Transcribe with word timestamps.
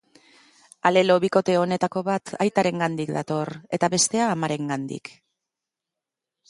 Alelo 0.89 1.17
bikote 1.25 1.57
honetako 1.63 2.03
bat 2.07 2.33
aitarengandik 2.47 3.13
dator, 3.19 3.53
eta 3.79 3.91
bestea 3.97 4.33
amarengandik. 4.37 5.15